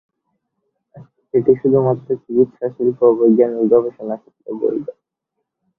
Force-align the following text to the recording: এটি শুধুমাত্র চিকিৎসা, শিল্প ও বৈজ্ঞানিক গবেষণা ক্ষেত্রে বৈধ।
এটি 1.33 1.51
শুধুমাত্র 1.59 2.07
চিকিৎসা, 2.23 2.65
শিল্প 2.75 2.99
ও 3.05 3.17
বৈজ্ঞানিক 3.17 3.65
গবেষণা 3.73 4.15
ক্ষেত্রে 4.21 4.49
বৈধ। 4.61 4.85